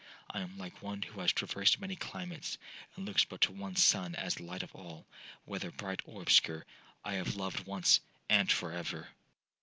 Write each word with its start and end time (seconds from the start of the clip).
I 0.31 0.39
am 0.41 0.57
like 0.57 0.81
one 0.81 1.03
who 1.03 1.19
has 1.19 1.31
traversed 1.31 1.79
many 1.79 1.95
climates, 1.95 2.57
and 2.95 3.05
looks 3.05 3.23
but 3.23 3.39
to 3.41 3.51
one 3.51 3.75
sun 3.75 4.15
as 4.15 4.33
the 4.33 4.41
light 4.43 4.63
of 4.63 4.73
all, 4.73 5.05
whether 5.45 5.69
bright 5.69 6.01
or 6.07 6.23
obscure. 6.23 6.65
I 7.05 7.13
have 7.13 7.35
loved 7.35 7.67
once—and 7.67 8.51
for 8.51 8.71
ever!' 8.71 9.09